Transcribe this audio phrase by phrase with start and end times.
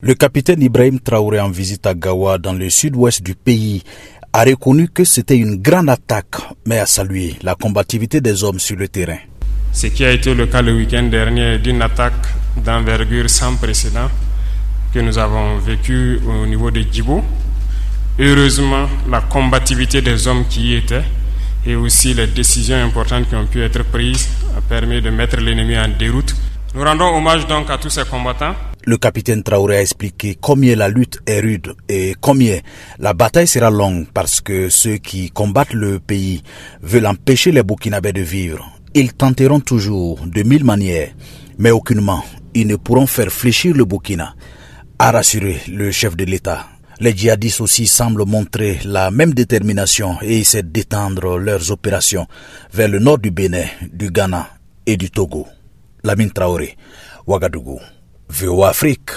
[0.00, 3.82] Le capitaine Ibrahim Traoré en visite à Gawa dans le sud-ouest du pays
[4.32, 8.76] a reconnu que c'était une grande attaque, mais a salué la combativité des hommes sur
[8.76, 9.18] le terrain.
[9.72, 12.28] Ce qui a été le cas le week-end dernier d'une attaque
[12.64, 14.08] d'envergure sans précédent
[14.94, 17.24] que nous avons vécu au niveau de Djibo.
[18.20, 21.02] Heureusement, la combativité des hommes qui y étaient
[21.66, 25.76] et aussi les décisions importantes qui ont pu être prises a permis de mettre l'ennemi
[25.76, 26.36] en déroute.
[26.72, 28.54] Nous rendons hommage donc à tous ces combattants
[28.88, 32.58] le capitaine Traoré a expliqué combien la lutte est rude et combien
[32.98, 36.42] la bataille sera longue parce que ceux qui combattent le pays
[36.80, 38.66] veulent empêcher les Burkinabés de vivre.
[38.94, 41.10] Ils tenteront toujours de mille manières,
[41.58, 42.24] mais aucunement
[42.54, 44.34] ils ne pourront faire fléchir le Burkina,
[44.98, 46.66] a rassuré le chef de l'État.
[46.98, 52.26] Les djihadistes aussi semblent montrer la même détermination et essaient d'étendre leurs opérations
[52.72, 54.48] vers le nord du Bénin, du Ghana
[54.86, 55.46] et du Togo.
[56.02, 56.74] Lamine Traoré,
[57.26, 57.80] Ouagadougou.
[58.28, 59.12] VOA Afrique.